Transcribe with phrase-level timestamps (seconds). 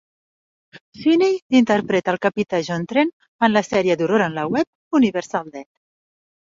[0.99, 3.13] Sweeney interpreta al capità John Trent
[3.49, 5.75] en la sèrie d'horror en la web, "Universal Dead".